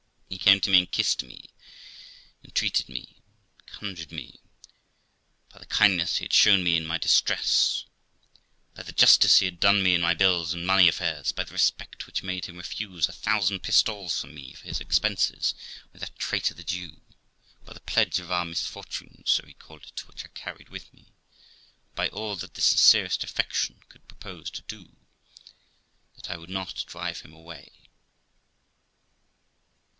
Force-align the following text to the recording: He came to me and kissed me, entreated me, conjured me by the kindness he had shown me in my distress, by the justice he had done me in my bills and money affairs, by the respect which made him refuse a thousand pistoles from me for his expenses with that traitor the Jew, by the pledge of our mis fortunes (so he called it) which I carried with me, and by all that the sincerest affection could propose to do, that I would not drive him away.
He 0.29 0.37
came 0.39 0.61
to 0.61 0.71
me 0.71 0.79
and 0.79 0.91
kissed 0.91 1.21
me, 1.21 1.51
entreated 2.43 2.89
me, 2.89 3.21
conjured 3.67 4.11
me 4.11 4.39
by 5.49 5.59
the 5.59 5.65
kindness 5.67 6.17
he 6.17 6.23
had 6.25 6.33
shown 6.33 6.63
me 6.63 6.75
in 6.75 6.87
my 6.87 6.97
distress, 6.97 7.85
by 8.73 8.81
the 8.81 8.93
justice 8.93 9.37
he 9.37 9.45
had 9.45 9.59
done 9.59 9.83
me 9.83 9.93
in 9.93 10.01
my 10.01 10.15
bills 10.15 10.53
and 10.53 10.65
money 10.65 10.87
affairs, 10.87 11.31
by 11.31 11.43
the 11.43 11.51
respect 11.53 12.07
which 12.07 12.23
made 12.23 12.45
him 12.45 12.57
refuse 12.57 13.07
a 13.07 13.11
thousand 13.13 13.59
pistoles 13.61 14.19
from 14.19 14.33
me 14.33 14.53
for 14.53 14.63
his 14.63 14.79
expenses 14.81 15.53
with 15.93 15.99
that 15.99 16.17
traitor 16.17 16.55
the 16.55 16.63
Jew, 16.63 17.01
by 17.63 17.73
the 17.73 17.79
pledge 17.81 18.19
of 18.19 18.31
our 18.31 18.45
mis 18.45 18.65
fortunes 18.65 19.29
(so 19.29 19.45
he 19.45 19.53
called 19.53 19.83
it) 19.85 20.07
which 20.07 20.25
I 20.25 20.29
carried 20.29 20.69
with 20.69 20.91
me, 20.91 21.11
and 21.87 21.95
by 21.95 22.09
all 22.09 22.35
that 22.37 22.55
the 22.55 22.61
sincerest 22.61 23.23
affection 23.23 23.81
could 23.89 24.07
propose 24.07 24.49
to 24.51 24.63
do, 24.63 24.95
that 26.15 26.31
I 26.31 26.37
would 26.37 26.49
not 26.49 26.85
drive 26.87 27.19
him 27.19 27.33
away. 27.33 27.71